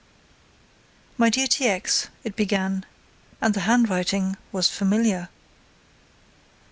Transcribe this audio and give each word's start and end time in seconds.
"My 1.15 1.29
dear 1.29 1.45
T. 1.45 1.67
X.," 1.67 2.09
it 2.23 2.35
began, 2.35 2.87
and 3.39 3.53
the 3.53 3.59
handwriting 3.69 4.35
was 4.51 4.67
familiar. 4.67 5.29